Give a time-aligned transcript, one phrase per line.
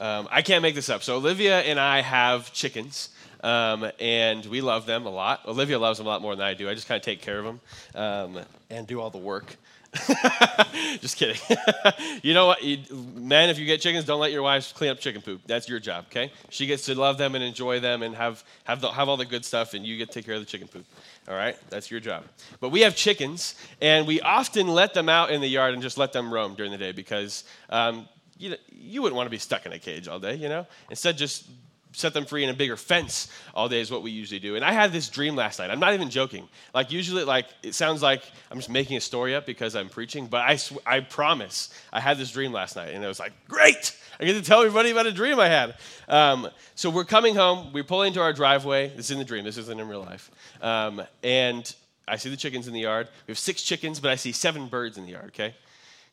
[0.00, 1.02] Um, I can't make this up.
[1.02, 3.10] So Olivia and I have chickens.
[3.42, 5.46] Um, and we love them a lot.
[5.46, 6.68] Olivia loves them a lot more than I do.
[6.68, 7.60] I just kind of take care of them
[7.94, 9.56] um, and do all the work.
[11.00, 11.40] just kidding.
[12.22, 12.78] you know what, you,
[13.14, 15.40] men, if you get chickens, don't let your wives clean up chicken poop.
[15.46, 16.32] That's your job, okay?
[16.48, 19.24] She gets to love them and enjoy them and have have, the, have all the
[19.24, 20.84] good stuff, and you get to take care of the chicken poop.
[21.28, 22.24] All right, that's your job.
[22.60, 25.98] But we have chickens, and we often let them out in the yard and just
[25.98, 28.08] let them roam during the day because um,
[28.40, 30.66] you, you wouldn't want to be stuck in a cage all day, you know?
[30.88, 31.46] Instead, just
[31.92, 34.56] set them free in a bigger fence all day is what we usually do.
[34.56, 35.70] And I had this dream last night.
[35.70, 36.48] I'm not even joking.
[36.72, 40.26] Like usually, like it sounds like I'm just making a story up because I'm preaching,
[40.26, 43.32] but I, sw- I promise I had this dream last night, and it was like
[43.48, 43.96] great.
[44.18, 45.74] I get to tell everybody about a dream I had.
[46.08, 47.72] Um, so we're coming home.
[47.72, 48.88] We pull into our driveway.
[48.88, 49.44] This is in the dream.
[49.44, 50.30] This isn't in real life.
[50.60, 51.74] Um, and
[52.06, 53.08] I see the chickens in the yard.
[53.26, 55.28] We have six chickens, but I see seven birds in the yard.
[55.28, 55.54] Okay.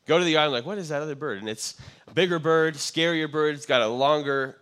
[0.08, 0.38] Go to the.
[0.38, 1.38] I'm like, what is that other bird?
[1.38, 3.54] And it's a bigger bird, scarier bird.
[3.54, 4.56] It's got a longer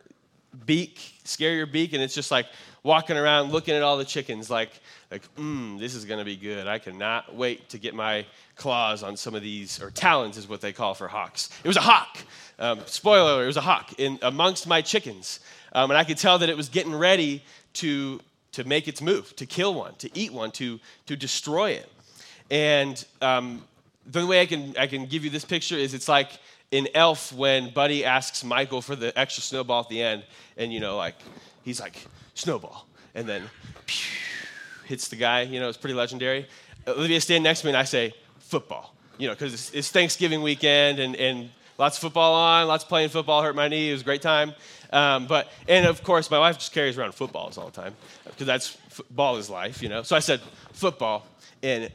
[0.67, 2.47] beak, scarier beak, and it's just like
[2.83, 4.71] walking around looking at all the chickens like,
[5.11, 6.67] like, mmm, this is to be good.
[6.67, 10.61] I cannot wait to get my claws on some of these, or talons is what
[10.61, 11.49] they call for hawks.
[11.63, 12.19] It was a hawk.
[12.59, 15.39] Um, spoiler alert, it was a hawk in, amongst my chickens.
[15.73, 18.21] Um, and I could tell that it was getting ready to,
[18.53, 21.89] to make its move, to kill one, to eat one, to, to destroy it.
[22.51, 23.63] And um,
[24.07, 26.31] the way I can, I can give you this picture is it's like
[26.71, 30.25] in Elf when Buddy asks Michael for the extra snowball at the end,
[30.57, 31.17] and you know, like
[31.63, 33.43] he's like snowball, and then
[33.87, 34.19] pew,
[34.87, 35.43] hits the guy.
[35.43, 36.47] You know, it's pretty legendary.
[36.87, 38.95] Olivia stand next to me, and I say football.
[39.19, 42.89] You know, because it's, it's, Thanksgiving weekend, and, and lots of football on, lots of
[42.89, 43.43] playing football.
[43.43, 43.89] Hurt my knee.
[43.89, 44.53] It was a great time.
[44.93, 48.47] Um, but and of course, my wife just carries around footballs all the time because
[48.47, 48.77] that's
[49.11, 49.83] ball is life.
[49.83, 50.03] You know.
[50.03, 50.41] So I said
[50.73, 51.27] football
[51.63, 51.91] and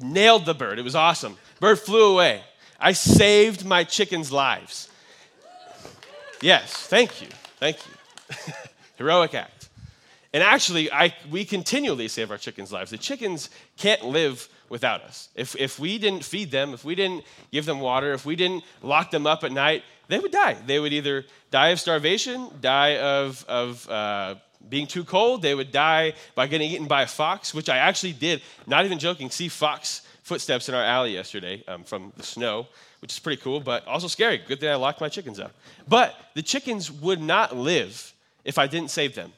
[0.00, 0.78] nailed the bird.
[0.78, 1.36] It was awesome.
[1.60, 2.42] Bird flew away.
[2.80, 4.88] I saved my chickens' lives.
[6.40, 7.28] Yes, thank you.
[7.58, 8.52] Thank you.
[8.96, 9.68] Heroic act.
[10.34, 12.90] And actually, I, we continually save our chickens' lives.
[12.90, 15.28] The chickens can't live without us.
[15.36, 18.64] If, if we didn't feed them, if we didn't give them water, if we didn't
[18.82, 20.56] lock them up at night, they would die.
[20.66, 24.34] They would either die of starvation, die of, of uh,
[24.68, 28.12] being too cold, they would die by getting eaten by a fox, which I actually
[28.12, 32.66] did, not even joking, see fox footsteps in our alley yesterday um, from the snow,
[33.00, 34.38] which is pretty cool, but also scary.
[34.38, 35.52] Good thing I locked my chickens up.
[35.86, 38.12] But the chickens would not live
[38.42, 39.32] if I didn't save them.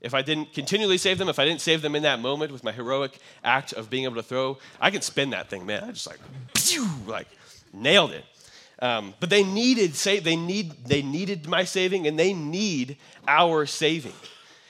[0.00, 2.62] If I didn't continually save them, if I didn't save them in that moment with
[2.62, 5.82] my heroic act of being able to throw, I can spin that thing, man.
[5.82, 6.20] I just like,
[6.54, 7.26] pew, like
[7.72, 8.24] nailed it.
[8.80, 13.66] Um, but they needed save, they need they needed my saving, and they need our
[13.66, 14.12] saving.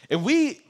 [0.08, 0.62] And we,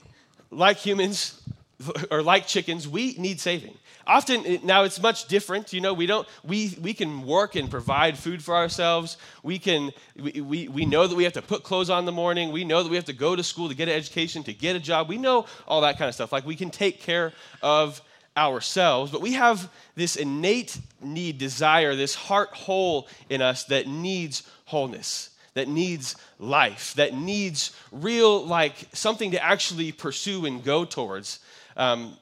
[0.51, 1.41] like humans,
[2.11, 3.77] or like chickens, we need saving
[4.09, 8.19] often now it's much different you know we don't we we can work and provide
[8.19, 9.17] food for ourselves.
[9.43, 12.13] We can we, we, we know that we have to put clothes on in the
[12.13, 12.51] morning.
[12.51, 14.75] We know that we have to go to school to get an education to get
[14.75, 15.09] a job.
[15.09, 16.33] We know all that kind of stuff.
[16.33, 17.33] Like we can take care
[17.63, 18.01] of
[18.37, 24.49] ourselves but we have this innate need desire this heart hole in us that needs
[24.67, 31.41] wholeness that needs life that needs real like something to actually pursue and go towards.
[31.77, 32.17] Um,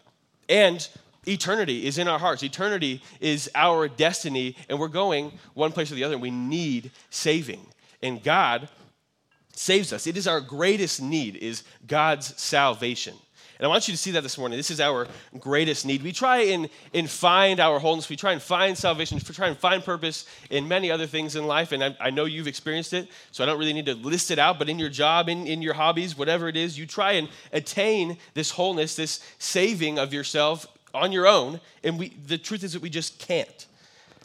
[0.49, 0.89] and
[1.26, 2.42] eternity is in our hearts.
[2.42, 6.91] Eternity is our destiny, and we're going one place or the other, and we need
[7.10, 7.64] saving.
[8.03, 8.69] And God
[9.53, 10.06] saves us.
[10.06, 13.14] It is our greatest need is God's salvation.
[13.59, 14.59] And I want you to see that this morning.
[14.59, 16.03] This is our greatest need.
[16.03, 18.10] We try and, and find our wholeness.
[18.10, 19.16] We try and find salvation.
[19.16, 21.72] We try and find purpose in many other things in life.
[21.72, 24.38] And I, I, know you've experienced it, so I don't really need to list it
[24.38, 24.58] out.
[24.58, 28.19] But in your job, in, in your hobbies, whatever it is, you try and attain
[28.34, 30.66] this wholeness, this saving of yourself
[30.97, 33.67] on your own, and we, the truth is that we just can't.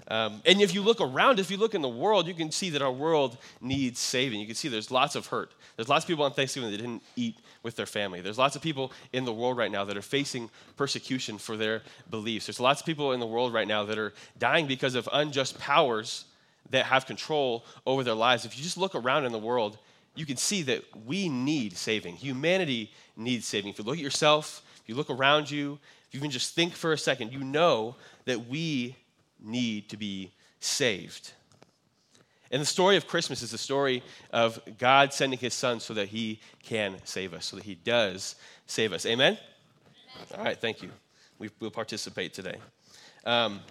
[0.08, 2.70] Um, and if you look around, if you look in the world, you can see
[2.72, 4.40] that our world needs saving.
[4.40, 5.54] You can see there's lots of hurt.
[5.76, 8.20] There's lots of people on Thanksgiving that didn't eat with their family.
[8.20, 11.81] There's lots of people in the world right now that are facing persecution for their
[12.10, 12.48] beliefs.
[12.48, 15.58] There's lots of people in the world right now that are dying because of unjust
[15.60, 16.26] powers
[16.72, 18.44] that have control over their lives.
[18.44, 19.78] If you just look around in the world,
[20.16, 22.16] you can see that we need saving.
[22.18, 23.72] Humanity needs saving.
[23.72, 25.80] If you look at yourself, if you look around you,
[26.12, 28.96] you can just think for a second, you know that we
[29.40, 31.34] need to be saved.
[32.52, 36.10] And the story of Christmas is the story of God sending his son so that
[36.10, 38.36] he can save us, so that he does
[38.68, 39.06] save us.
[39.06, 39.38] Amen?
[40.16, 40.28] Amen.
[40.38, 40.90] All right, thank you.
[41.40, 42.57] We, will participate today.
[43.25, 43.62] Um,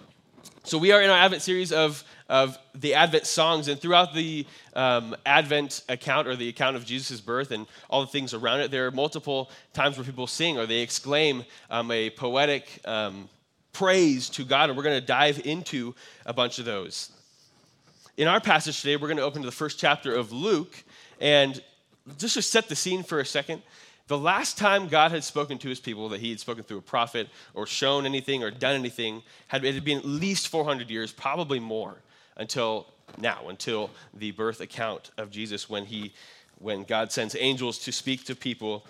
[0.63, 4.45] so, we are in our Advent series of, of the Advent songs, and throughout the
[4.75, 8.69] um, Advent account or the account of Jesus' birth and all the things around it,
[8.69, 13.27] there are multiple times where people sing or they exclaim um, a poetic um,
[13.73, 15.95] praise to God, and we're going to dive into
[16.25, 17.11] a bunch of those.
[18.17, 20.83] In our passage today, we're going to open to the first chapter of Luke,
[21.19, 21.61] And
[22.17, 23.61] just to set the scene for a second,
[24.07, 26.81] the last time God had spoken to his people, that he had spoken through a
[26.81, 31.11] prophet or shown anything or done anything, had, it had been at least 400 years,
[31.11, 31.95] probably more,
[32.37, 32.87] until
[33.17, 36.13] now, until the birth account of Jesus when, he,
[36.59, 38.85] when God sends angels to speak to people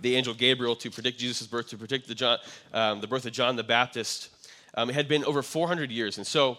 [0.00, 2.38] the angel Gabriel to predict Jesus' birth, to predict the, John,
[2.72, 4.28] um, the birth of John the Baptist.
[4.74, 6.16] Um, it had been over 400 years.
[6.16, 6.58] And so,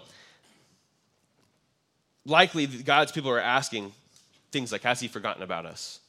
[2.25, 3.93] likely, God's people are asking
[4.51, 5.99] things like Has he forgotten about us?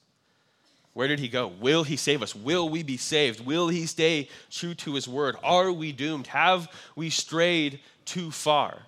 [0.97, 1.49] Where did he go?
[1.49, 2.35] Will he save us?
[2.35, 3.45] Will we be saved?
[3.45, 5.37] Will he stay true to his word?
[5.45, 6.29] Are we doomed?
[6.29, 8.79] Have we strayed too far?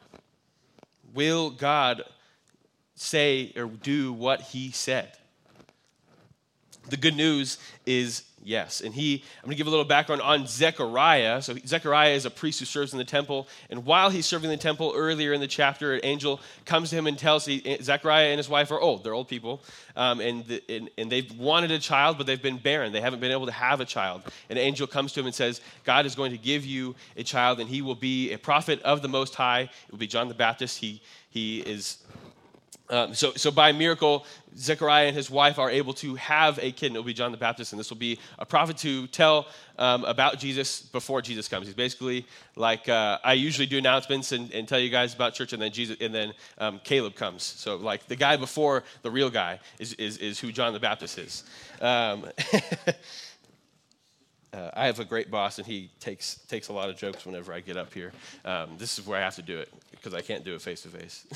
[1.13, 2.03] Will God
[2.95, 5.19] say or do what he said?
[6.89, 8.81] The good news is yes.
[8.81, 11.43] And he, I'm going to give a little background on Zechariah.
[11.43, 13.47] So, Zechariah is a priest who serves in the temple.
[13.69, 16.97] And while he's serving in the temple earlier in the chapter, an angel comes to
[16.97, 19.05] him and tells he, Zechariah and his wife are old.
[19.05, 19.63] They're old people.
[19.95, 22.93] Um, and, the, and, and they've wanted a child, but they've been barren.
[22.93, 24.23] They haven't been able to have a child.
[24.49, 27.61] An angel comes to him and says, God is going to give you a child,
[27.61, 29.63] and he will be a prophet of the Most High.
[29.63, 30.79] It will be John the Baptist.
[30.79, 31.99] He, he is
[32.91, 34.25] um, so, so by miracle,
[34.57, 37.33] Zechariah and his wife are able to have a kid, and it will be John
[37.33, 39.47] the Baptist, and this will be a prophet to tell
[39.79, 41.67] um, about Jesus before Jesus comes.
[41.67, 42.27] He's basically
[42.57, 45.73] like uh, I usually do announcements and, and, tell you guys about church, and then
[45.73, 47.43] Jesus, and then um, Caleb comes.
[47.43, 51.19] So like the guy before the real guy is is, is who John the Baptist
[51.19, 51.45] is.
[54.53, 57.53] Uh, I have a great boss, and he takes takes a lot of jokes whenever
[57.53, 58.13] I get up here.
[58.45, 60.83] Um, this is where I have to do it because I can't do it face
[60.83, 61.27] to face.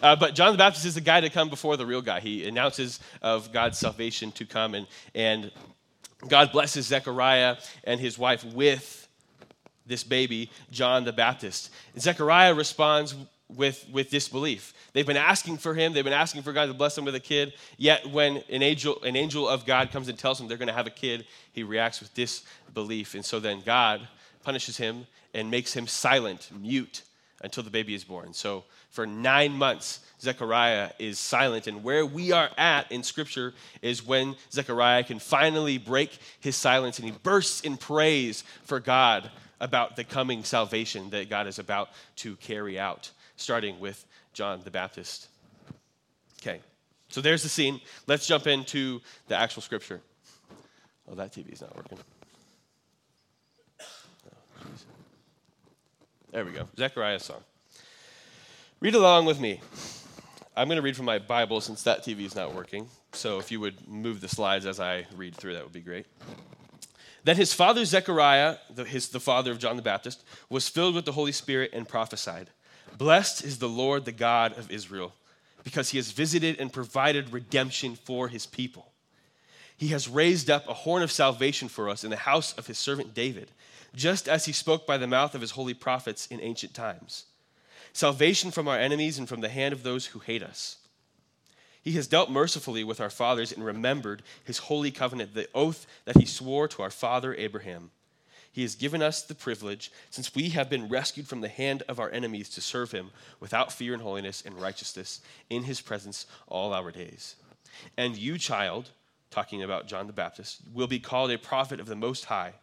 [0.00, 2.18] But John the Baptist is the guy to come before the real guy.
[2.20, 5.52] He announces of God's salvation to come, and and
[6.26, 9.08] God blesses Zechariah and his wife with
[9.86, 11.70] this baby, John the Baptist.
[11.98, 13.14] Zechariah responds
[13.54, 14.74] with, with disbelief.
[14.92, 17.20] They've been asking for him, they've been asking for God to bless them with a
[17.20, 20.68] kid, yet when an angel, an angel of God comes and tells them they're going
[20.68, 23.14] to have a kid, he reacts with disbelief.
[23.14, 24.06] And so then God
[24.42, 27.02] punishes him and makes him silent, mute,
[27.42, 28.32] until the baby is born.
[28.34, 31.66] So for nine months, Zechariah is silent.
[31.66, 36.98] And where we are at in Scripture is when Zechariah can finally break his silence
[36.98, 39.30] and he bursts in praise for God
[39.60, 44.70] about the coming salvation that God is about to carry out starting with John the
[44.70, 45.28] Baptist.
[46.40, 46.60] Okay,
[47.08, 47.80] so there's the scene.
[48.06, 50.00] Let's jump into the actual scripture.
[51.10, 51.98] Oh, that TV is not working.
[53.80, 53.86] Oh,
[56.30, 56.68] there we go.
[56.76, 57.42] Zechariah's song.
[58.80, 59.60] Read along with me.
[60.54, 62.88] I'm going to read from my Bible since that TV is not working.
[63.12, 66.06] So if you would move the slides as I read through, that would be great.
[67.24, 71.04] Then his father Zechariah, the, his, the father of John the Baptist, was filled with
[71.04, 72.50] the Holy Spirit and prophesied.
[72.98, 75.12] Blessed is the Lord, the God of Israel,
[75.62, 78.90] because he has visited and provided redemption for his people.
[79.76, 82.76] He has raised up a horn of salvation for us in the house of his
[82.76, 83.52] servant David,
[83.94, 87.26] just as he spoke by the mouth of his holy prophets in ancient times.
[87.92, 90.78] Salvation from our enemies and from the hand of those who hate us.
[91.80, 96.16] He has dealt mercifully with our fathers and remembered his holy covenant, the oath that
[96.16, 97.92] he swore to our father Abraham
[98.50, 102.00] he has given us the privilege, since we have been rescued from the hand of
[102.00, 103.10] our enemies, to serve him
[103.40, 107.36] without fear and holiness and righteousness in his presence all our days.
[107.96, 108.90] And you, child,
[109.30, 112.54] talking about John the Baptist, will be called a prophet of the Most High.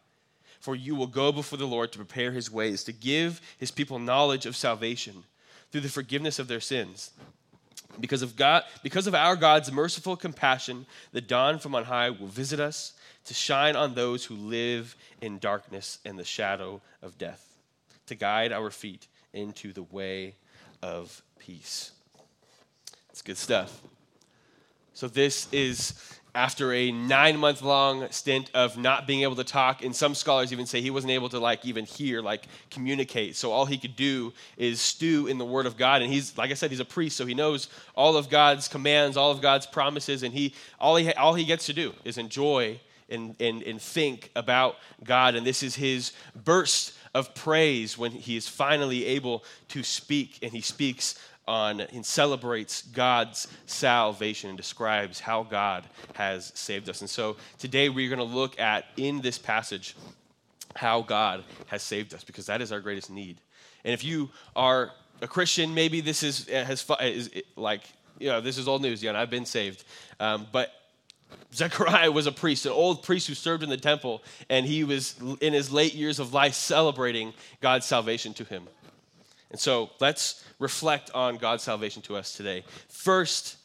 [0.60, 4.00] For you will go before the Lord to prepare his ways, to give his people
[4.00, 5.24] knowledge of salvation
[5.72, 7.12] through the forgiveness of their sins.
[8.00, 12.28] Because of God, because of our God's merciful compassion, the dawn from on high will
[12.28, 12.94] visit us
[13.26, 17.46] to shine on those who live in darkness and the shadow of death,
[18.08, 20.36] to guide our feet into the way
[20.82, 21.92] of peace.
[23.10, 23.82] It's good stuff.
[24.94, 29.84] So, this is after a nine month long stint of not being able to talk
[29.84, 33.52] and some scholars even say he wasn't able to like even hear like communicate so
[33.52, 36.54] all he could do is stew in the word of god and he's like i
[36.54, 40.24] said he's a priest so he knows all of god's commands all of god's promises
[40.24, 42.78] and he all he all he gets to do is enjoy
[43.10, 45.36] and, and, and think about God.
[45.36, 50.52] And this is his burst of praise when he is finally able to speak, and
[50.52, 51.16] he speaks
[51.48, 55.86] on and celebrates God's salvation and describes how God
[56.16, 57.02] has saved us.
[57.02, 59.96] And so today we're going to look at in this passage
[60.76, 63.40] how God has saved us because that is our greatest need.
[63.84, 67.84] And if you are a Christian, maybe this is has is like
[68.20, 69.02] you know this is old news.
[69.02, 69.84] Yeah, I've been saved,
[70.20, 70.72] um, but
[71.54, 75.16] Zechariah was a priest, an old priest who served in the temple, and he was
[75.42, 78.68] in his late years of life celebrating God's salvation to him.
[79.52, 82.64] And so let's reflect on God's salvation to us today.
[82.90, 83.58] First,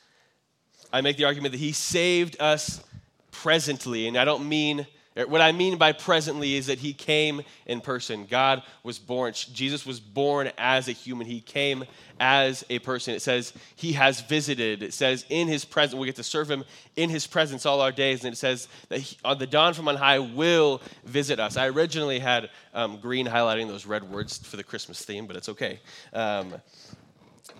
[0.93, 2.83] I make the argument that he saved us
[3.31, 4.07] presently.
[4.07, 4.87] And I don't mean,
[5.29, 8.27] what I mean by presently is that he came in person.
[8.27, 9.33] God was born.
[9.35, 11.27] Jesus was born as a human.
[11.27, 11.85] He came
[12.21, 13.15] as a person.
[13.15, 14.83] It says he has visited.
[14.83, 16.65] It says in his presence, we get to serve him
[16.97, 18.25] in his presence all our days.
[18.25, 21.57] And it says that he, on the dawn from on high will visit us.
[21.57, 25.49] I originally had um, green highlighting those red words for the Christmas theme, but it's
[25.49, 25.81] okay.
[26.13, 26.55] Um,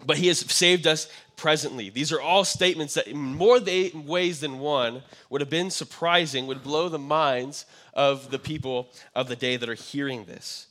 [0.07, 1.09] but he has saved us
[1.41, 1.89] presently.
[1.89, 6.63] These are all statements that, in more ways than one, would have been surprising, would
[6.63, 10.67] blow the minds of the people of the day that are hearing this.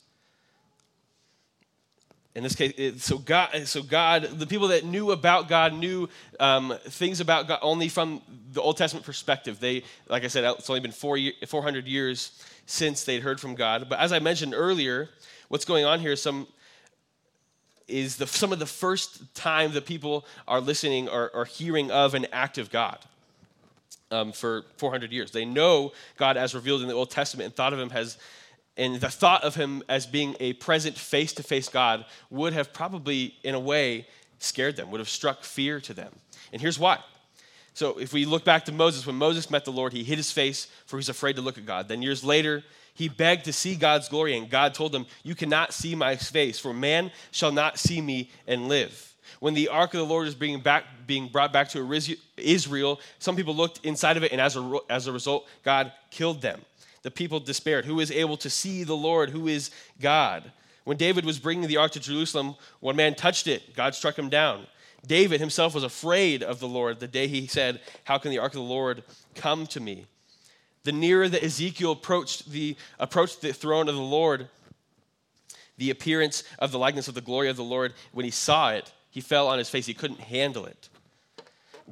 [2.36, 6.08] In this case, so God, so God, the people that knew about God knew
[6.40, 8.22] um, things about God only from
[8.52, 9.60] the Old Testament perspective.
[9.60, 13.90] They, like I said, it's only been four 400 years since they'd heard from God.
[13.90, 15.10] But as I mentioned earlier,
[15.48, 16.48] what's going on here is some
[17.90, 22.14] is the, some of the first time that people are listening or, or hearing of
[22.14, 23.00] an active God.
[24.12, 25.30] Um, for 400 years.
[25.30, 28.18] They know God as revealed in the Old Testament and thought of him as,
[28.76, 32.74] and the thought of him as being a present face to face God would have
[32.74, 34.08] probably, in a way,
[34.40, 36.12] scared them, would have struck fear to them.
[36.52, 36.98] And here's why.
[37.74, 40.32] So if we look back to Moses, when Moses met the Lord, he hid his
[40.32, 41.88] face for he was afraid to look at God.
[41.88, 42.64] Then years later,
[43.00, 46.60] he begged to see God's glory, and God told him, You cannot see my face,
[46.60, 49.16] for man shall not see me and live.
[49.40, 53.38] When the ark of the Lord is being, back, being brought back to Israel, some
[53.38, 56.60] people looked inside of it, and as a, as a result, God killed them.
[57.04, 57.86] The people despaired.
[57.86, 59.30] Who is able to see the Lord?
[59.30, 60.52] Who is God?
[60.84, 63.78] When David was bringing the ark to Jerusalem, one man touched it.
[63.78, 64.68] God struck him down.
[65.08, 68.52] David himself was afraid of the Lord the day he said, How can the ark
[68.52, 69.04] of the Lord
[69.36, 70.06] come to me?
[70.90, 74.48] The nearer that Ezekiel approached the, approached the throne of the Lord,
[75.78, 78.92] the appearance of the likeness of the glory of the Lord, when he saw it,
[79.12, 79.86] he fell on his face.
[79.86, 80.90] He couldn't handle it.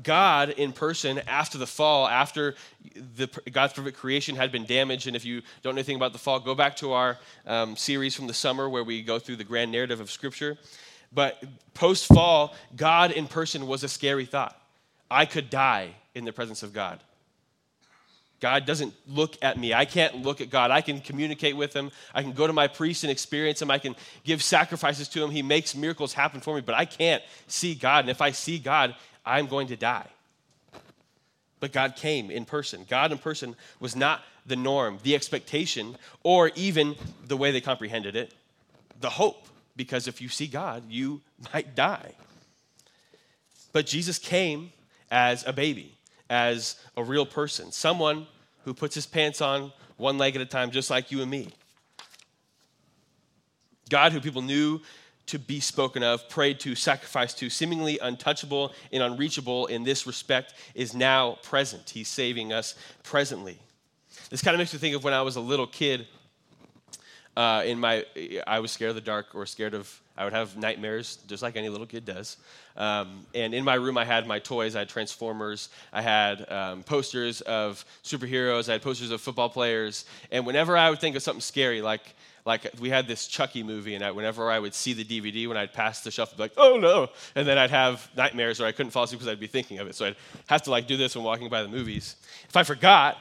[0.01, 2.55] God in person after the fall, after
[2.95, 5.05] the, God's perfect creation had been damaged.
[5.05, 8.15] And if you don't know anything about the fall, go back to our um, series
[8.15, 10.57] from the summer where we go through the grand narrative of Scripture.
[11.13, 11.43] But
[11.75, 14.59] post fall, God in person was a scary thought.
[15.11, 16.99] I could die in the presence of God.
[18.39, 19.73] God doesn't look at me.
[19.73, 20.69] I can't look at God.
[20.69, 21.91] I can communicate with him.
[22.13, 23.71] I can go to my priest and experience him.
[23.71, 25.31] I can give sacrifices to him.
[25.31, 28.01] He makes miracles happen for me, but I can't see God.
[28.01, 30.07] And if I see God, I'm going to die.
[31.59, 32.85] But God came in person.
[32.87, 38.15] God in person was not the norm, the expectation, or even the way they comprehended
[38.15, 38.33] it,
[39.01, 39.47] the hope.
[39.75, 41.21] Because if you see God, you
[41.53, 42.13] might die.
[43.73, 44.71] But Jesus came
[45.09, 45.96] as a baby
[46.29, 48.27] as a real person, someone
[48.63, 51.49] who puts his pants on one leg at a time, just like you and me.
[53.89, 54.81] God, who people knew
[55.27, 60.53] to be spoken of, prayed to, sacrificed to, seemingly untouchable and unreachable in this respect,
[60.73, 61.89] is now present.
[61.89, 63.59] He's saving us presently.
[64.29, 66.07] This kind of makes me think of when I was a little kid.
[67.37, 68.03] Uh, in my,
[68.47, 71.55] I was scared of the dark or scared of I would have nightmares, just like
[71.55, 72.37] any little kid does.
[72.75, 74.75] Um, and in my room, I had my toys.
[74.75, 75.69] I had Transformers.
[75.93, 78.69] I had um, posters of superheroes.
[78.69, 80.05] I had posters of football players.
[80.31, 83.93] And whenever I would think of something scary, like like we had this Chucky movie,
[83.93, 86.43] and I, whenever I would see the DVD, when I'd pass the shelf, I'd be
[86.43, 89.39] like, "Oh no!" And then I'd have nightmares, or I couldn't fall asleep because I'd
[89.39, 89.95] be thinking of it.
[89.95, 90.15] So I'd
[90.47, 92.15] have to like do this when walking by the movies.
[92.47, 93.17] If I forgot,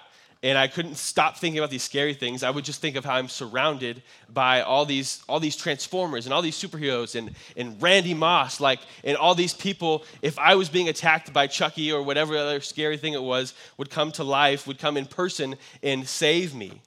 [0.47, 3.15] and I couldn't stop thinking about these scary things, I would just think of how
[3.15, 4.01] I'm surrounded
[4.33, 8.79] by all these, all these transformers and all these superheroes and, and Randy Moss, like,
[9.03, 12.97] and all these people, if I was being attacked by Chucky or whatever other scary
[12.97, 16.81] thing it was, would come to life, would come in person and save me.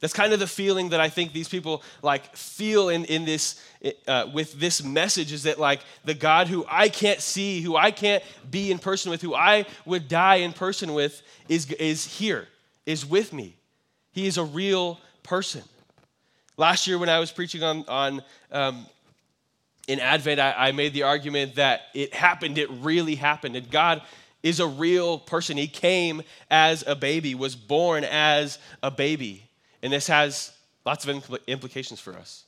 [0.00, 3.62] That's kind of the feeling that I think these people like feel in, in this
[4.08, 7.92] uh, with this message is that like the God who I can't see, who I
[7.92, 12.46] can't be in person with, who I would die in person with, is, is here
[12.86, 13.56] is with me.
[14.12, 15.62] He is a real person.
[16.56, 18.22] Last year, when I was preaching on, on
[18.52, 18.86] um,
[19.88, 23.56] in Advent, I, I made the argument that it happened, it really happened.
[23.56, 24.02] And God
[24.42, 25.56] is a real person.
[25.56, 29.44] He came as a baby, was born as a baby.
[29.82, 30.52] And this has
[30.84, 32.44] lots of impl- implications for us.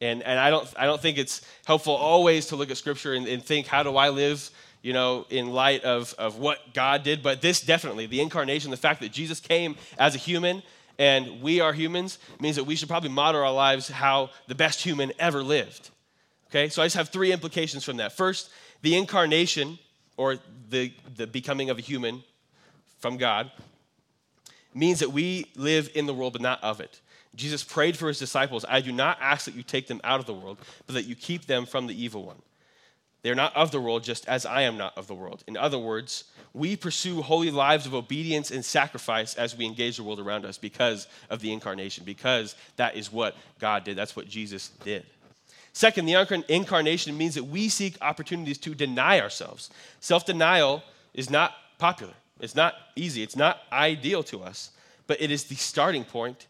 [0.00, 3.26] And, and I, don't, I don't think it's helpful always to look at Scripture and,
[3.26, 4.50] and think, how do I live
[4.86, 8.76] you know, in light of, of what God did, but this definitely, the incarnation, the
[8.76, 10.62] fact that Jesus came as a human
[10.96, 14.80] and we are humans, means that we should probably model our lives how the best
[14.80, 15.90] human ever lived.
[16.50, 18.12] Okay, so I just have three implications from that.
[18.12, 18.48] First,
[18.82, 19.80] the incarnation,
[20.16, 20.38] or
[20.70, 22.22] the, the becoming of a human
[23.00, 23.50] from God,
[24.72, 27.00] means that we live in the world but not of it.
[27.34, 30.26] Jesus prayed for his disciples I do not ask that you take them out of
[30.26, 32.40] the world, but that you keep them from the evil one.
[33.26, 35.42] They are not of the world, just as I am not of the world.
[35.48, 36.22] In other words,
[36.54, 40.58] we pursue holy lives of obedience and sacrifice as we engage the world around us
[40.58, 43.96] because of the incarnation, because that is what God did.
[43.96, 45.06] That's what Jesus did.
[45.72, 49.70] Second, the incarnation means that we seek opportunities to deny ourselves.
[49.98, 54.70] Self denial is not popular, it's not easy, it's not ideal to us,
[55.08, 56.46] but it is the starting point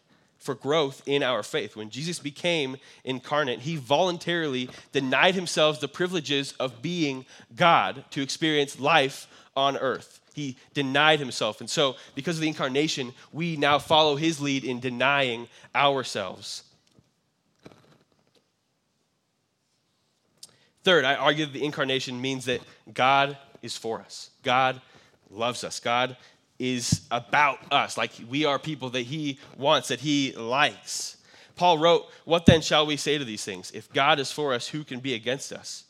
[0.47, 1.75] for growth in our faith.
[1.75, 8.79] When Jesus became incarnate, he voluntarily denied himself the privileges of being God to experience
[8.79, 9.27] life
[9.57, 10.21] on earth.
[10.33, 11.59] He denied himself.
[11.59, 16.63] And so, because of the incarnation, we now follow his lead in denying ourselves.
[20.85, 22.61] Third, I argue that the incarnation means that
[22.93, 24.29] God is for us.
[24.43, 24.79] God
[25.29, 25.81] loves us.
[25.81, 26.15] God
[26.59, 27.97] is about us.
[27.97, 31.17] Like we are people that he wants, that he likes.
[31.55, 33.71] Paul wrote, What then shall we say to these things?
[33.71, 35.83] If God is for us, who can be against us?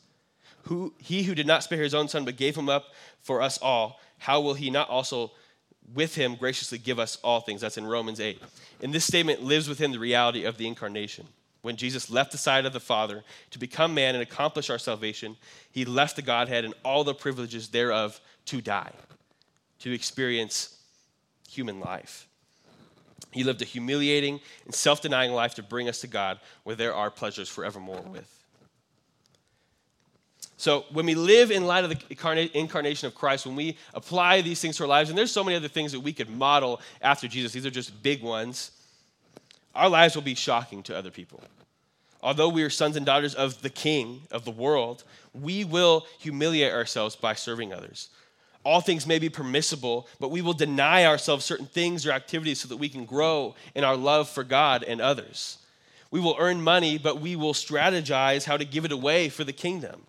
[0.64, 2.86] Who, he who did not spare his own son, but gave him up
[3.20, 5.32] for us all, how will he not also
[5.94, 7.62] with him graciously give us all things?
[7.62, 8.42] That's in Romans 8.
[8.82, 11.26] And this statement lives within the reality of the incarnation.
[11.62, 15.36] When Jesus left the side of the Father to become man and accomplish our salvation,
[15.70, 18.92] he left the Godhead and all the privileges thereof to die
[19.80, 20.76] to experience
[21.48, 22.26] human life.
[23.30, 26.94] He lived a humiliating and self denying life to bring us to God, where there
[26.94, 28.34] are pleasures forevermore with.
[30.56, 34.60] So, when we live in light of the incarnation of Christ, when we apply these
[34.60, 37.28] things to our lives, and there's so many other things that we could model after
[37.28, 38.72] Jesus, these are just big ones,
[39.74, 41.40] our lives will be shocking to other people.
[42.20, 46.72] Although we are sons and daughters of the King of the world, we will humiliate
[46.72, 48.08] ourselves by serving others
[48.64, 52.68] all things may be permissible, but we will deny ourselves certain things or activities so
[52.68, 55.58] that we can grow in our love for God and others.
[56.10, 59.52] We will earn money, but we will strategize how to give it away for the
[59.52, 60.02] kingdom.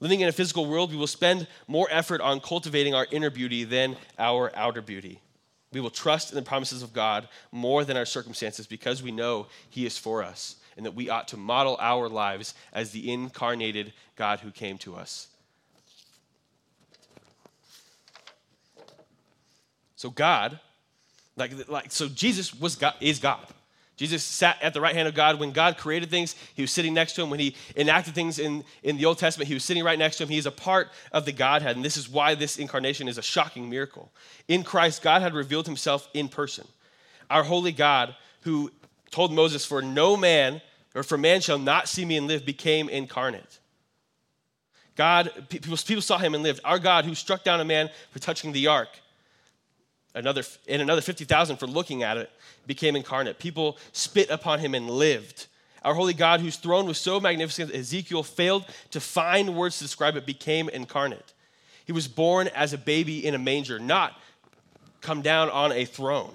[0.00, 3.64] Living in a physical world, we will spend more effort on cultivating our inner beauty
[3.64, 5.20] than our outer beauty.
[5.72, 9.46] We will trust in the promises of God more than our circumstances because we know
[9.68, 13.92] He is for us and that we ought to model our lives as the incarnated
[14.16, 15.28] God who came to us.
[20.00, 20.58] So God,
[21.36, 23.46] like, like so Jesus was God, is God.
[23.98, 25.38] Jesus sat at the right hand of God.
[25.38, 27.28] When God created things, he was sitting next to him.
[27.28, 30.22] When he enacted things in, in the Old Testament, he was sitting right next to
[30.22, 30.30] him.
[30.30, 31.76] He is a part of the Godhead.
[31.76, 34.10] And this is why this incarnation is a shocking miracle.
[34.48, 36.66] In Christ, God had revealed himself in person.
[37.28, 38.72] Our holy God, who
[39.10, 40.62] told Moses, For no man,
[40.94, 43.58] or for man shall not see me and live, became incarnate.
[44.96, 46.60] God, people, people saw him and lived.
[46.64, 48.88] Our God, who struck down a man for touching the ark,
[50.14, 52.30] another, and another 50,000 for looking at it,
[52.66, 53.38] became incarnate.
[53.38, 55.46] People spit upon him and lived.
[55.82, 59.84] Our holy God, whose throne was so magnificent, that Ezekiel failed to find words to
[59.84, 61.32] describe it, became incarnate.
[61.86, 64.20] He was born as a baby in a manger, not
[65.00, 66.32] come down on a throne.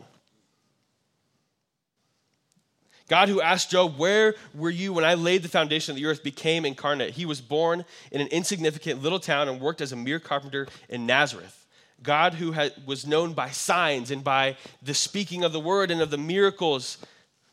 [3.08, 6.24] God, who asked Job, Where were you when I laid the foundation of the earth,
[6.24, 7.12] became incarnate.
[7.12, 11.06] He was born in an insignificant little town and worked as a mere carpenter in
[11.06, 11.65] Nazareth.
[12.04, 16.02] God, who had, was known by signs and by the speaking of the word and
[16.02, 16.98] of the miracles,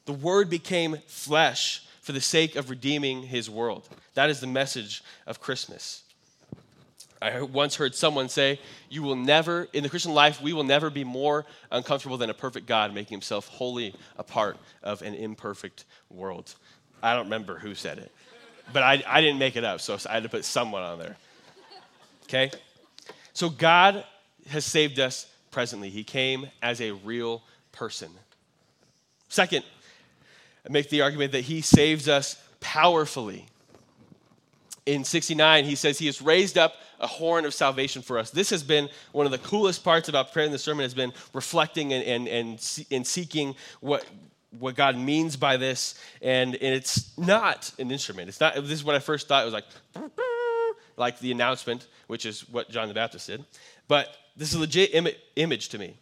[0.05, 3.89] the word became flesh for the sake of redeeming his world.
[4.15, 6.03] That is the message of Christmas.
[7.23, 8.59] I once heard someone say,
[8.91, 12.35] You will never, in the Christian life, we will never be more uncomfortable than a
[12.35, 16.53] perfect God making himself wholly a part of an imperfect world.
[17.01, 18.13] I don't remember who said it,
[18.73, 21.17] but I, I didn't make it up, so I had to put someone on there.
[22.25, 22.51] Okay?
[23.33, 24.05] So God
[24.49, 25.91] has saved us presently.
[25.91, 28.11] He came as a real person.
[29.29, 29.65] Second,
[30.67, 33.47] I make the argument that he saves us powerfully.
[34.85, 38.31] In 69, he says he has raised up a horn of salvation for us.
[38.31, 41.93] This has been one of the coolest parts about preparing the sermon has been reflecting
[41.93, 44.05] and, and, and, and seeking what,
[44.59, 45.97] what God means by this.
[46.21, 48.29] And, and it's not an instrument.
[48.29, 49.43] It's not, this is what I first thought.
[49.43, 49.65] It was like,
[50.97, 53.45] like the announcement, which is what John the Baptist did.
[53.93, 55.99] But this is a legit Im- image to me.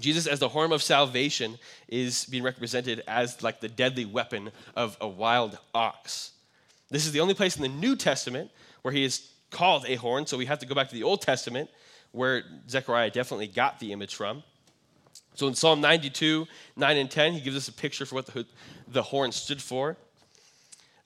[0.00, 4.96] Jesus, as the horn of salvation, is being represented as like the deadly weapon of
[5.02, 6.30] a wild ox.
[6.88, 10.24] This is the only place in the New Testament where he is called a horn,
[10.24, 11.68] so we have to go back to the Old Testament
[12.12, 14.42] where Zechariah definitely got the image from.
[15.34, 18.46] So in Psalm 92, 9 and 10, he gives us a picture for what the,
[18.88, 19.98] the horn stood for.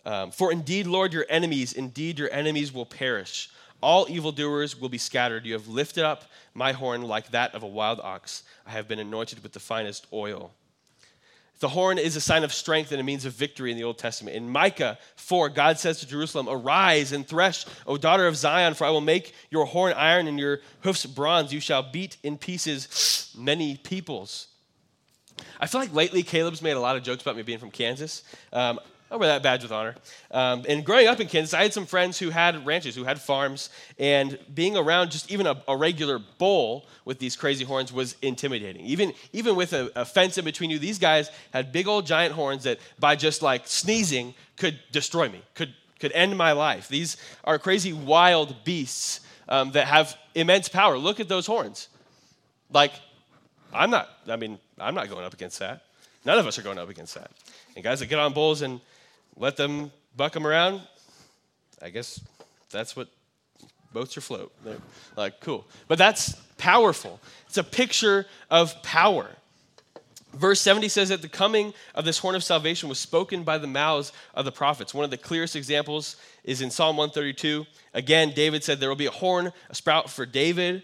[0.07, 3.51] Um, for indeed, Lord, your enemies, indeed your enemies will perish.
[3.83, 5.47] All evildoers will be scattered.
[5.47, 8.43] You have lifted up my horn like that of a wild ox.
[8.67, 10.53] I have been anointed with the finest oil.
[11.61, 13.99] The horn is a sign of strength and a means of victory in the Old
[13.99, 14.35] Testament.
[14.35, 18.87] In Micah 4, God says to Jerusalem, Arise and thresh, O daughter of Zion, for
[18.87, 21.53] I will make your horn iron and your hoofs bronze.
[21.53, 24.47] You shall beat in pieces many peoples.
[25.61, 28.25] I feel like lately Caleb's made a lot of jokes about me being from Kansas.
[28.55, 29.97] Um, I wear that badge with honor.
[30.31, 33.21] Um, and growing up in Kansas, I had some friends who had ranches, who had
[33.21, 33.69] farms,
[33.99, 38.87] and being around just even a, a regular bull with these crazy horns was intimidating.
[38.87, 42.35] Even, even with a, a, fence in between you, these guys had big old giant
[42.35, 46.87] horns that by just like sneezing could destroy me, could, could end my life.
[46.87, 50.97] These are crazy wild beasts um, that have immense power.
[50.97, 51.89] Look at those horns.
[52.73, 52.93] Like,
[53.73, 55.83] I'm not, I mean, I'm not going up against that.
[56.25, 57.33] None of us are going up against that.
[57.75, 58.81] And guys that get on bulls and
[59.41, 60.83] let them buck them around.
[61.83, 62.21] I guess
[62.71, 63.09] that's what
[63.93, 64.53] boats are float.
[64.63, 64.77] They're
[65.17, 65.67] like, cool.
[65.89, 67.19] But that's powerful.
[67.47, 69.31] It's a picture of power.
[70.35, 73.67] Verse 70 says that the coming of this horn of salvation was spoken by the
[73.67, 74.95] mouths of the prophets.
[74.95, 77.67] One of the clearest examples is in Psalm 132.
[77.95, 80.83] Again, David said, There will be a horn, a sprout for David.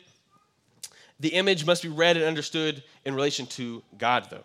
[1.20, 4.44] The image must be read and understood in relation to God, though.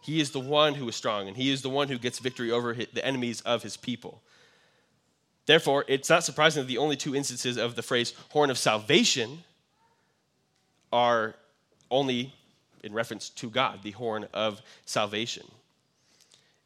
[0.00, 2.50] He is the one who is strong, and he is the one who gets victory
[2.50, 4.22] over the enemies of his people.
[5.46, 9.44] Therefore, it's not surprising that the only two instances of the phrase horn of salvation
[10.92, 11.34] are
[11.90, 12.32] only
[12.82, 15.46] in reference to God, the horn of salvation.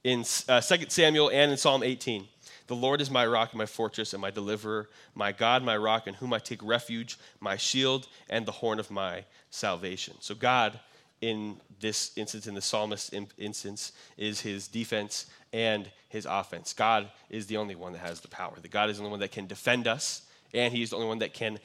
[0.05, 2.29] In uh, 2 Samuel and in Psalm 18,
[2.67, 6.07] the Lord is my rock and my fortress and my deliverer, my God, my rock,
[6.07, 10.15] in whom I take refuge, my shield and the horn of my salvation.
[10.21, 10.79] So, God
[11.25, 16.75] in this instance, in the psalmist instance, is his defense and his offense.
[16.75, 18.53] God is the only one that has the power.
[18.61, 21.21] The God is the only one that can defend us, and he's the only one
[21.21, 21.59] that can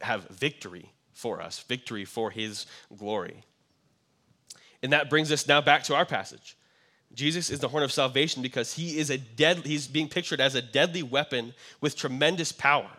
[0.00, 3.42] have victory for us, victory for his glory.
[4.80, 6.56] And that brings us now back to our passage.
[7.14, 10.54] Jesus is the horn of salvation because he is a dead he's being pictured as
[10.54, 12.90] a deadly weapon with tremendous power,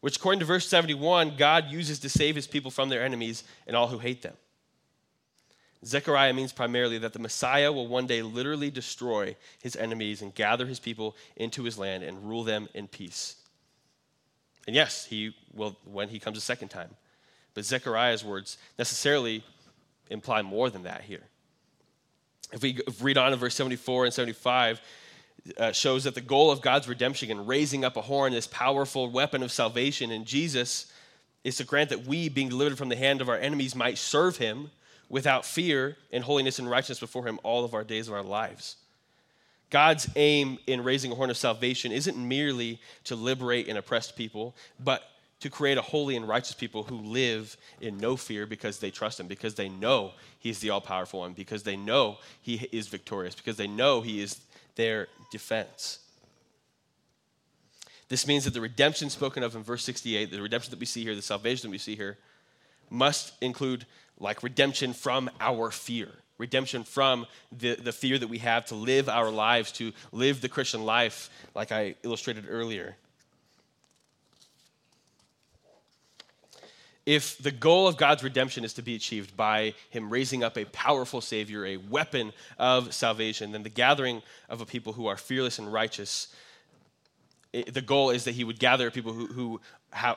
[0.00, 3.74] which according to verse 71, God uses to save his people from their enemies and
[3.74, 4.36] all who hate them.
[5.84, 10.66] Zechariah means primarily that the Messiah will one day literally destroy his enemies and gather
[10.66, 13.36] his people into his land and rule them in peace.
[14.66, 16.90] And yes, he will when he comes a second time.
[17.54, 19.44] But Zechariah's words necessarily
[20.10, 21.22] imply more than that here.
[22.52, 24.80] If we read on in verse 74 and 75,
[25.56, 29.10] uh, shows that the goal of God's redemption and raising up a horn, this powerful
[29.10, 30.92] weapon of salvation in Jesus,
[31.44, 34.36] is to grant that we, being delivered from the hand of our enemies, might serve
[34.36, 34.70] him
[35.08, 38.76] without fear in holiness and righteousness before Him all of our days of our lives.
[39.70, 44.54] God's aim in raising a horn of salvation isn't merely to liberate an oppressed people,
[44.80, 45.02] but
[45.40, 49.20] to create a holy and righteous people who live in no fear because they trust
[49.20, 53.34] Him, because they know He's the all powerful one, because they know He is victorious,
[53.34, 54.40] because they know He is
[54.74, 56.00] their defense.
[58.08, 61.02] This means that the redemption spoken of in verse 68, the redemption that we see
[61.02, 62.16] here, the salvation that we see here,
[62.90, 63.84] must include
[64.20, 67.26] like redemption from our fear, redemption from
[67.56, 71.30] the, the fear that we have to live our lives, to live the Christian life,
[71.54, 72.96] like I illustrated earlier.
[77.06, 80.66] If the goal of God's redemption is to be achieved by Him raising up a
[80.66, 85.58] powerful Savior, a weapon of salvation, then the gathering of a people who are fearless
[85.58, 86.28] and righteous,
[87.54, 89.60] it, the goal is that He would gather people who, who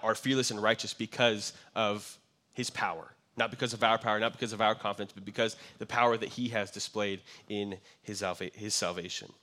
[0.03, 2.17] are fearless and righteous because of
[2.51, 5.85] His power not because of our power, not because of our confidence, but because the
[5.87, 8.23] power that He has displayed in His,
[8.53, 9.33] his salvation.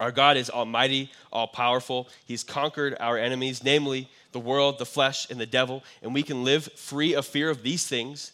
[0.00, 2.08] Our God is almighty, all powerful.
[2.24, 6.42] He's conquered our enemies, namely the world, the flesh, and the devil, and we can
[6.42, 8.32] live free of fear of these things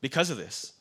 [0.00, 0.72] because of this.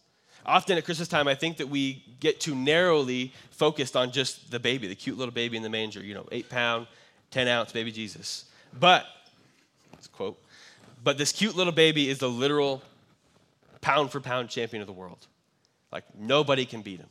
[0.44, 4.60] Often at Christmas time, I think that we get too narrowly focused on just the
[4.60, 6.88] baby, the cute little baby in the manger, you know, eight pound,
[7.30, 8.46] 10 ounce baby Jesus.
[8.80, 9.06] But,
[10.14, 10.42] quote,
[11.04, 12.82] but this cute little baby is the literal
[13.82, 15.28] pound for pound champion of the world.
[15.92, 17.10] Like nobody can beat him.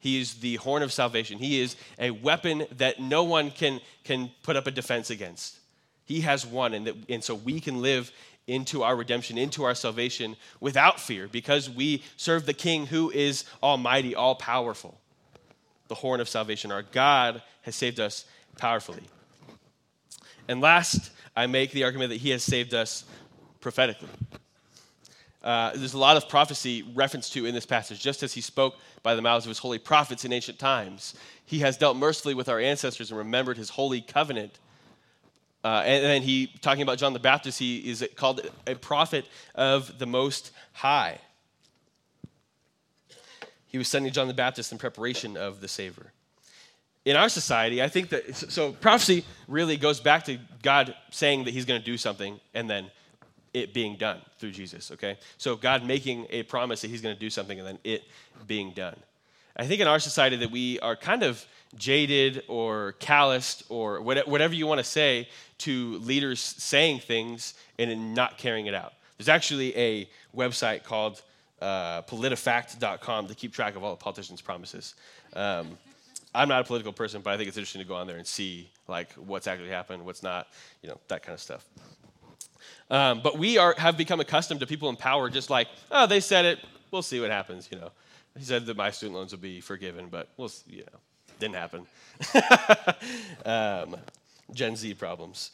[0.00, 1.38] He is the horn of salvation.
[1.38, 5.58] He is a weapon that no one can, can put up a defense against.
[6.04, 8.12] He has won, and, that, and so we can live
[8.46, 13.44] into our redemption, into our salvation without fear because we serve the King who is
[13.62, 14.98] almighty, all powerful.
[15.88, 16.70] The horn of salvation.
[16.70, 18.24] Our God has saved us
[18.56, 19.02] powerfully.
[20.46, 23.04] And last, I make the argument that He has saved us
[23.60, 24.08] prophetically.
[25.42, 28.76] Uh, there's a lot of prophecy referenced to in this passage, just as he spoke
[29.02, 31.14] by the mouths of his holy prophets in ancient times.
[31.44, 34.58] He has dealt mercifully with our ancestors and remembered his holy covenant.
[35.62, 39.98] Uh, and then he, talking about John the Baptist, he is called a prophet of
[39.98, 41.18] the Most High.
[43.66, 46.12] he was sending John the Baptist in preparation of the Savior.
[47.04, 51.54] In our society, I think that, so prophecy really goes back to God saying that
[51.54, 52.90] he's going to do something and then
[53.58, 55.18] it being done through Jesus, okay?
[55.36, 58.04] So God making a promise that he's going to do something and then it
[58.46, 58.96] being done.
[59.56, 61.44] I think in our society that we are kind of
[61.76, 68.38] jaded or calloused or whatever you want to say to leaders saying things and not
[68.38, 68.94] carrying it out.
[69.16, 71.22] There's actually a website called
[71.60, 74.94] uh, politifact.com to keep track of all the politicians' promises.
[75.34, 75.76] Um,
[76.34, 78.26] I'm not a political person, but I think it's interesting to go on there and
[78.26, 80.48] see like what's actually happened, what's not,
[80.82, 81.64] you know, that kind of stuff.
[82.90, 86.20] Um, but we are, have become accustomed to people in power just like, oh, they
[86.20, 86.58] said it,
[86.90, 87.90] we'll see what happens, you know.
[88.36, 90.98] He said that my student loans will be forgiven, but we'll, see, you know,
[91.38, 91.86] didn't happen.
[93.44, 93.96] um,
[94.52, 95.50] Gen Z problems.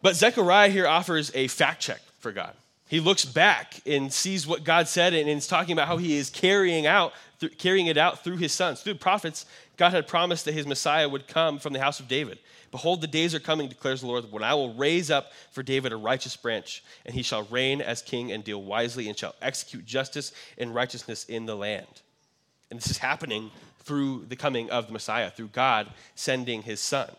[0.00, 2.54] But Zechariah here offers a fact check for God.
[2.88, 6.28] He looks back and sees what God said, and is talking about how he is
[6.28, 9.46] carrying out, th- carrying it out through his sons, through prophets.
[9.76, 12.38] God had promised that his Messiah would come from the house of David.
[12.70, 15.92] Behold, the days are coming, declares the Lord, when I will raise up for David
[15.92, 19.84] a righteous branch, and he shall reign as king and deal wisely, and shall execute
[19.84, 22.02] justice and righteousness in the land.
[22.70, 27.10] And this is happening through the coming of the Messiah, through God sending his son.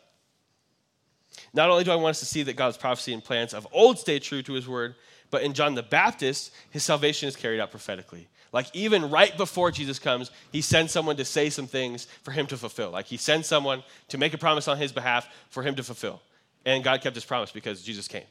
[1.53, 3.99] Not only do I want us to see that God's prophecy and plans of old
[3.99, 4.95] stay true to his word,
[5.29, 8.27] but in John the Baptist, his salvation is carried out prophetically.
[8.53, 12.45] Like even right before Jesus comes, he sends someone to say some things for him
[12.47, 12.91] to fulfill.
[12.91, 16.21] Like he sends someone to make a promise on his behalf for him to fulfill.
[16.65, 18.23] And God kept his promise because Jesus came.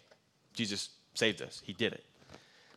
[0.54, 1.61] Jesus saved us.
[1.66, 2.04] He did it.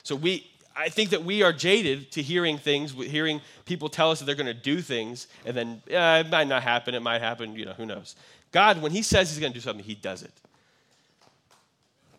[0.04, 4.20] So we I think that we are jaded to hearing things, hearing people tell us
[4.20, 7.56] that they're going to do things, and then it might not happen, it might happen,
[7.56, 8.16] you know, who knows.
[8.52, 10.34] God, when He says He's going to do something, He does it.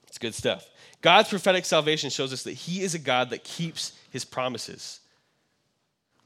[0.07, 0.71] It's good stuff.
[1.03, 5.01] God's prophetic salvation shows us that He is a God that keeps His promises.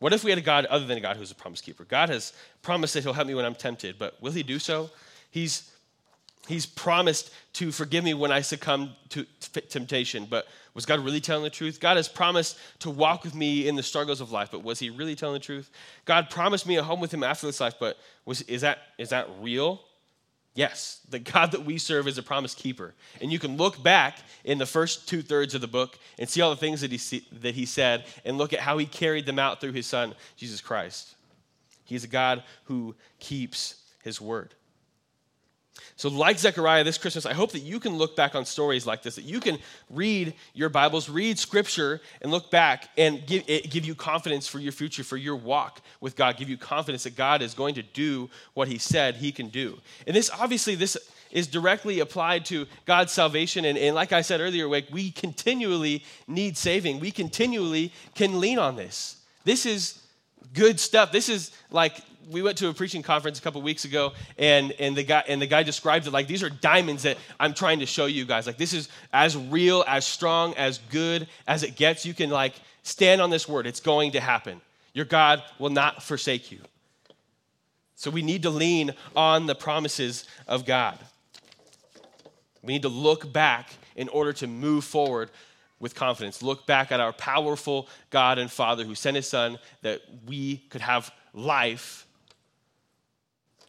[0.00, 1.84] What if we had a God other than a God who's a promise keeper?
[1.84, 2.32] God has
[2.62, 4.90] promised that He'll help me when I'm tempted, but will He do so?
[5.30, 5.70] He's,
[6.48, 9.26] he's promised to forgive me when I succumb to
[9.68, 11.80] temptation, but was God really telling the truth?
[11.80, 14.88] God has promised to walk with me in the struggles of life, but was He
[14.88, 15.70] really telling the truth?
[16.06, 19.10] God promised me a home with Him after this life, but was, is, that, is
[19.10, 19.82] that real?
[20.54, 22.94] Yes, the God that we serve is a promise keeper.
[23.20, 26.40] And you can look back in the first two thirds of the book and see
[26.40, 29.26] all the things that he, see, that he said and look at how he carried
[29.26, 31.14] them out through his son, Jesus Christ.
[31.84, 34.54] He's a God who keeps his word.
[35.96, 39.02] So, like Zechariah this Christmas, I hope that you can look back on stories like
[39.02, 39.58] this, that you can
[39.90, 44.72] read your Bibles, read scripture, and look back and give, give you confidence for your
[44.72, 48.30] future, for your walk with God, give you confidence that God is going to do
[48.54, 49.78] what He said He can do.
[50.06, 50.96] And this, obviously, this
[51.30, 53.64] is directly applied to God's salvation.
[53.64, 58.58] And, and like I said earlier, like, we continually need saving, we continually can lean
[58.58, 59.22] on this.
[59.44, 60.02] This is
[60.54, 61.12] good stuff.
[61.12, 64.96] This is like we went to a preaching conference a couple weeks ago, and, and
[64.96, 67.86] the guy and the guy described it like these are diamonds that I'm trying to
[67.86, 68.46] show you guys.
[68.46, 72.04] Like this is as real, as strong, as good as it gets.
[72.04, 73.66] You can like stand on this word.
[73.66, 74.60] It's going to happen.
[74.92, 76.58] Your God will not forsake you.
[77.94, 80.98] So we need to lean on the promises of God.
[82.62, 85.30] We need to look back in order to move forward
[85.78, 86.42] with confidence.
[86.42, 90.82] Look back at our powerful God and Father who sent his Son that we could
[90.82, 92.06] have life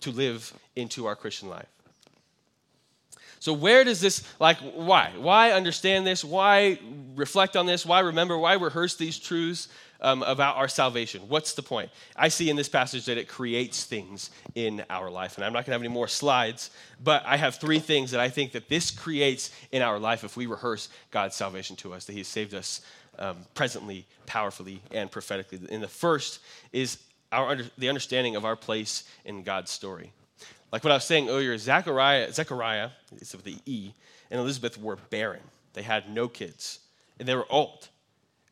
[0.02, 1.68] to live into our Christian life.
[3.42, 5.14] So, where does this, like, why?
[5.18, 6.24] Why understand this?
[6.24, 6.78] Why
[7.16, 7.84] reflect on this?
[7.84, 8.38] Why remember?
[8.38, 9.68] Why rehearse these truths
[10.00, 11.24] um, about our salvation?
[11.28, 11.90] What's the point?
[12.16, 15.38] I see in this passage that it creates things in our life.
[15.38, 16.70] And I'm not going to have any more slides,
[17.04, 20.38] but I have three things that I think that this creates in our life if
[20.38, 22.82] we rehearse God's salvation to us, that He saved us
[23.18, 25.60] um, presently, powerfully, and prophetically.
[25.72, 27.00] And the first is
[27.32, 30.12] our the understanding of our place in God's story.
[30.72, 33.92] Like what I was saying earlier, Zechariah, Zechariah, it's with the E,
[34.30, 35.42] and Elizabeth were barren.
[35.74, 36.80] They had no kids,
[37.20, 37.90] and they were old.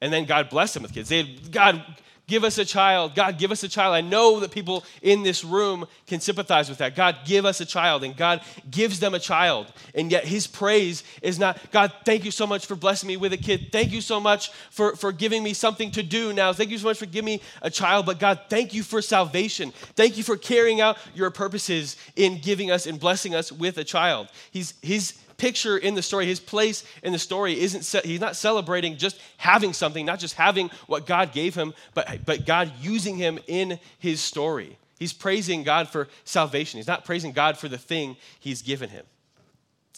[0.01, 1.09] And then God blessed them with kids.
[1.09, 1.83] They had, God
[2.29, 3.15] Give us a child.
[3.15, 3.95] God, give us a child.
[3.95, 6.95] I know that people in this room can sympathize with that.
[6.95, 8.03] God, give us a child.
[8.03, 9.73] And God gives them a child.
[9.95, 13.33] And yet his praise is not, God, thank you so much for blessing me with
[13.33, 13.69] a kid.
[13.71, 16.53] Thank you so much for, for giving me something to do now.
[16.53, 18.05] Thank you so much for giving me a child.
[18.05, 19.71] But God, thank you for salvation.
[19.95, 23.83] Thank you for carrying out your purposes in giving us and blessing us with a
[23.83, 24.27] child.
[24.51, 28.97] He's, his picture in the story, his place in the story isn't, he's not celebrating
[28.97, 33.39] just having something, not just having what God gave him, but, but God using him
[33.47, 34.78] in his story.
[34.99, 36.78] He's praising God for salvation.
[36.78, 39.06] He's not praising God for the thing he's given him.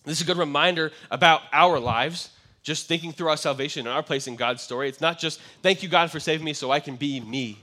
[0.06, 2.30] This is a good reminder about our lives,
[2.63, 4.88] just thinking through our salvation and our place in God's story.
[4.88, 7.58] It's not just, thank you, God, for saving me so I can be me.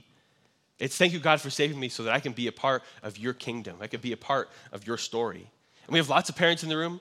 [0.79, 3.19] It's thank you, God, for saving me so that I can be a part of
[3.19, 3.77] your kingdom.
[3.81, 5.51] I can be a part of your story.
[5.87, 7.01] And we have lots of parents in the room,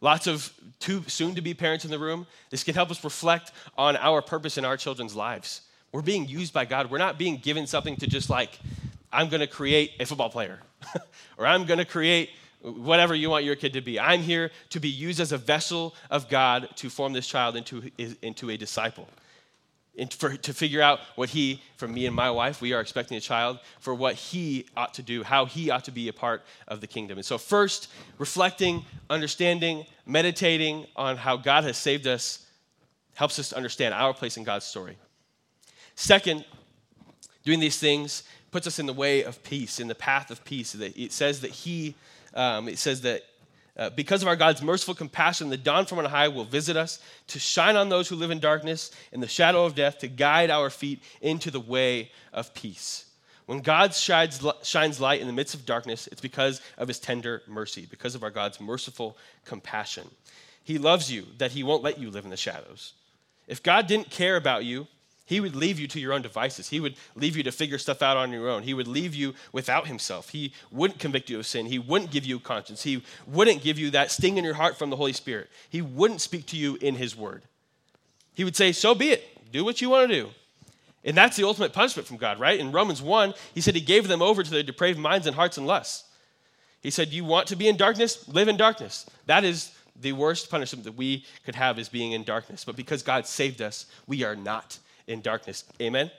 [0.00, 2.26] lots of too soon to be parents in the room.
[2.50, 5.62] This can help us reflect on our purpose in our children's lives.
[5.92, 6.90] We're being used by God.
[6.90, 8.58] We're not being given something to just like,
[9.12, 10.60] I'm going to create a football player,
[11.38, 12.30] or I'm going to create
[12.62, 13.98] whatever you want your kid to be.
[13.98, 17.90] I'm here to be used as a vessel of God to form this child into,
[18.22, 19.08] into a disciple
[20.00, 23.18] and for, to figure out what he, for me and my wife, we are expecting
[23.18, 26.42] a child, for what he ought to do, how he ought to be a part
[26.66, 27.18] of the kingdom.
[27.18, 32.46] And so, first, reflecting, understanding, meditating on how God has saved us
[33.14, 34.96] helps us to understand our place in God's story.
[35.96, 36.46] Second,
[37.44, 40.74] doing these things puts us in the way of peace, in the path of peace.
[40.74, 41.94] It says that he,
[42.32, 43.22] um, it says that
[43.80, 47.00] uh, because of our God's merciful compassion, the dawn from on high will visit us
[47.28, 50.50] to shine on those who live in darkness in the shadow of death, to guide
[50.50, 53.06] our feet into the way of peace.
[53.46, 57.42] When God shines, shines light in the midst of darkness, it's because of his tender
[57.48, 59.16] mercy, because of our God's merciful
[59.46, 60.10] compassion.
[60.62, 62.92] He loves you that he won't let you live in the shadows.
[63.48, 64.88] If God didn't care about you,
[65.30, 66.70] he would leave you to your own devices.
[66.70, 68.64] He would leave you to figure stuff out on your own.
[68.64, 70.30] He would leave you without himself.
[70.30, 71.66] He wouldn't convict you of sin.
[71.66, 72.82] He wouldn't give you conscience.
[72.82, 75.48] He wouldn't give you that sting in your heart from the Holy Spirit.
[75.68, 77.44] He wouldn't speak to you in his word.
[78.34, 79.52] He would say, So be it.
[79.52, 80.30] Do what you want to do.
[81.04, 82.58] And that's the ultimate punishment from God, right?
[82.58, 85.58] In Romans 1, he said he gave them over to their depraved minds and hearts
[85.58, 86.08] and lusts.
[86.82, 88.26] He said, You want to be in darkness?
[88.26, 89.08] Live in darkness.
[89.26, 92.64] That is the worst punishment that we could have is being in darkness.
[92.64, 95.64] But because God saved us, we are not in darkness.
[95.80, 96.10] Amen?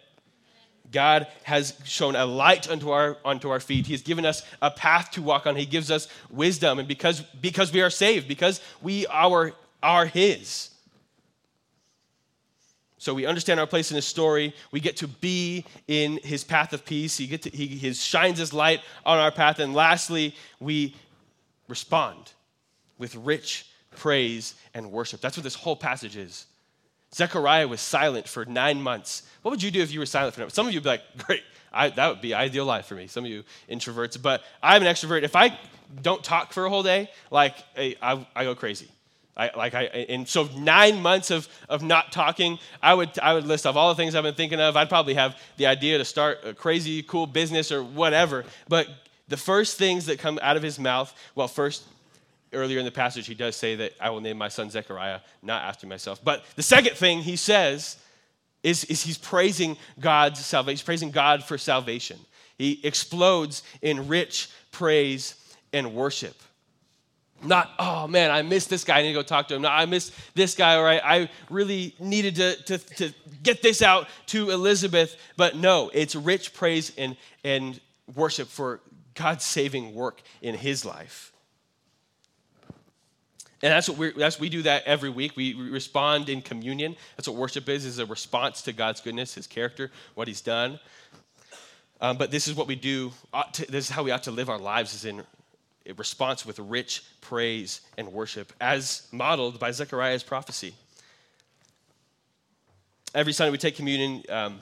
[0.91, 3.87] God has shown a light unto our, unto our feet.
[3.87, 5.55] He has given us a path to walk on.
[5.55, 6.79] He gives us wisdom.
[6.79, 10.69] And because, because we are saved, because we are, are His.
[12.97, 14.53] So we understand our place in His story.
[14.71, 17.17] We get to be in His path of peace.
[17.17, 19.59] He, get to, he, he shines His light on our path.
[19.59, 20.95] And lastly, we
[21.69, 22.33] respond
[22.97, 25.21] with rich praise and worship.
[25.21, 26.47] That's what this whole passage is.
[27.13, 29.23] Zechariah was silent for nine months.
[29.41, 30.55] What would you do if you were silent for nine months?
[30.55, 31.43] Some of you would be like, great,
[31.73, 33.07] I, that would be ideal life for me.
[33.07, 35.23] Some of you introverts, but I'm an extrovert.
[35.23, 35.57] If I
[36.01, 38.89] don't talk for a whole day, like I, I go crazy.
[39.35, 43.45] I, like I, and so nine months of, of not talking, I would, I would
[43.45, 44.75] list off all the things I've been thinking of.
[44.75, 48.43] I'd probably have the idea to start a crazy, cool business or whatever.
[48.67, 48.87] But
[49.29, 51.83] the first things that come out of his mouth, well, first,
[52.53, 55.63] earlier in the passage, he does say that I will name my son Zechariah, not
[55.63, 56.23] after myself.
[56.23, 57.97] But the second thing he says
[58.63, 62.19] is, is he's praising God's salvation, he's praising God for salvation.
[62.57, 65.35] He explodes in rich praise
[65.73, 66.35] and worship.
[67.43, 69.63] Not, oh man, I missed this guy, I need to go talk to him.
[69.63, 73.81] No, I missed this guy, or I, I really needed to, to, to get this
[73.81, 75.15] out to Elizabeth.
[75.37, 77.79] But no, it's rich praise and, and
[78.13, 78.79] worship for
[79.15, 81.30] God's saving work in his life.
[83.63, 85.35] And that's what we that's we do that every week.
[85.35, 86.95] We respond in communion.
[87.15, 90.79] That's what worship is: is a response to God's goodness, His character, what He's done.
[91.99, 93.11] Um, but this is what we do.
[93.53, 95.23] To, this is how we ought to live our lives: is in
[95.95, 100.73] response with rich praise and worship, as modeled by Zechariah's prophecy.
[103.13, 104.23] Every Sunday we take communion.
[104.29, 104.59] Um,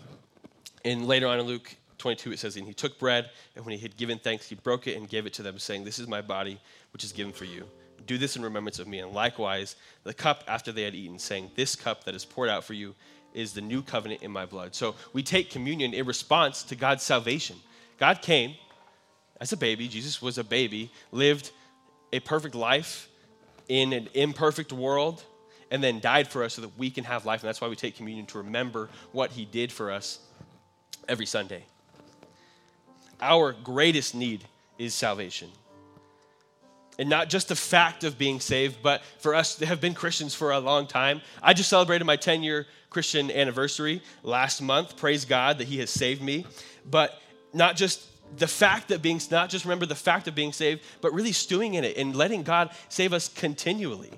[0.83, 3.81] and later on in Luke 22, it says, "And he took bread, and when he
[3.81, 6.21] had given thanks, he broke it and gave it to them, saying, This is my
[6.21, 6.59] body,
[6.91, 7.69] which is given for you."
[8.09, 8.97] Do this in remembrance of me.
[8.97, 12.63] And likewise, the cup after they had eaten, saying, This cup that is poured out
[12.63, 12.95] for you
[13.35, 14.73] is the new covenant in my blood.
[14.73, 17.57] So we take communion in response to God's salvation.
[17.99, 18.55] God came
[19.39, 21.51] as a baby, Jesus was a baby, lived
[22.11, 23.09] a perfect life
[23.67, 25.23] in an imperfect world,
[25.69, 27.43] and then died for us so that we can have life.
[27.43, 30.17] And that's why we take communion to remember what he did for us
[31.07, 31.63] every Sunday.
[33.21, 34.45] Our greatest need
[34.79, 35.51] is salvation
[36.99, 40.35] and not just the fact of being saved, but for us to have been Christians
[40.35, 41.21] for a long time.
[41.41, 44.97] I just celebrated my 10 year Christian anniversary last month.
[44.97, 46.45] Praise God that He has saved me.
[46.85, 47.19] But
[47.53, 48.05] not just
[48.37, 51.75] the fact that being, not just remember the fact of being saved, but really stewing
[51.75, 54.11] in it and letting God save us continually.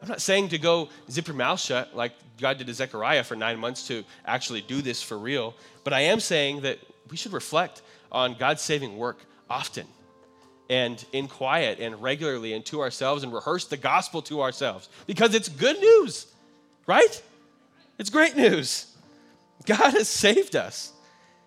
[0.00, 3.34] I'm not saying to go zip your mouth shut like God did to Zechariah for
[3.34, 6.78] nine months to actually do this for real, but I am saying that
[7.10, 7.82] we should reflect
[8.12, 9.18] on God's saving work
[9.50, 9.86] often
[10.70, 15.34] and in quiet and regularly and to ourselves and rehearse the gospel to ourselves because
[15.34, 16.26] it's good news,
[16.86, 17.22] right?
[17.98, 18.86] It's great news.
[19.66, 20.92] God has saved us.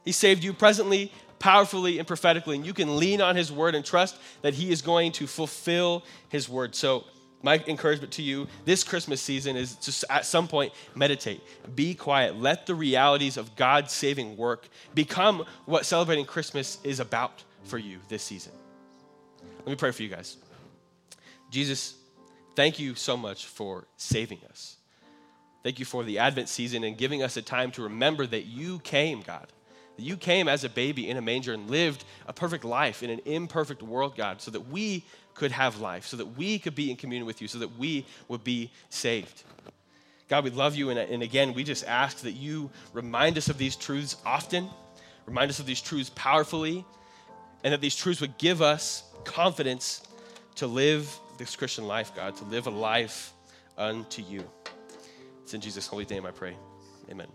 [0.04, 3.84] He saved you presently, powerfully, and prophetically, and you can lean on His word and
[3.84, 6.76] trust that He is going to fulfill His word.
[6.76, 7.06] So
[7.42, 11.42] my encouragement to you this Christmas season is just at some point meditate,
[11.76, 17.44] be quiet, let the realities of God's saving work become what celebrating Christmas is about
[17.64, 18.52] for you this season.
[19.66, 20.38] Let me pray for you guys.
[21.50, 21.96] Jesus,
[22.56, 24.76] thank you so much for saving us.
[25.64, 28.80] Thank you for the Advent season and giving us a time to remember that you
[28.80, 29.48] came, God.
[29.96, 33.10] That you came as a baby in a manger and lived a perfect life in
[33.10, 36.92] an imperfect world, God, so that we could have life, so that we could be
[36.92, 39.44] in communion with you, so that we would be saved.
[40.28, 43.58] God, we love you, and, and again, we just ask that you remind us of
[43.58, 44.68] these truths often,
[45.26, 46.84] remind us of these truths powerfully,
[47.64, 50.04] and that these truths would give us confidence
[50.56, 53.34] to live this Christian life, God, to live a life
[53.78, 54.44] unto you.
[55.44, 56.56] It's in Jesus' holy name I pray.
[57.10, 57.28] Amen.